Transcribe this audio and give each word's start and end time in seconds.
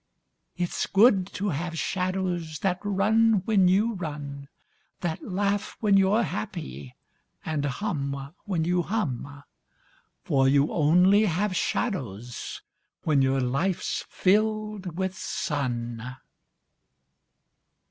It's 0.57 0.87
good 0.87 1.27
to 1.33 1.49
have 1.49 1.77
shadows 1.77 2.57
That 2.61 2.79
run 2.83 3.43
when 3.45 3.67
you 3.67 3.93
run, 3.93 4.47
That 5.01 5.21
laugh 5.23 5.77
when 5.79 5.95
you're 5.95 6.23
happy 6.23 6.95
And 7.45 7.65
hum 7.65 8.33
when 8.45 8.63
you 8.65 8.81
hum 8.81 9.43
For 10.23 10.47
you 10.49 10.71
only 10.73 11.25
have 11.25 11.55
shadows 11.55 12.63
When 13.03 13.21
your 13.21 13.41
life's 13.41 14.03
filled 14.09 14.97
with 14.97 15.15
sun. 15.15 16.15